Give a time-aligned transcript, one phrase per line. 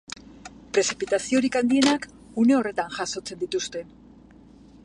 [0.77, 2.09] Prezipitaziorik handienak
[2.45, 3.89] une horretan jasotzen dituzte.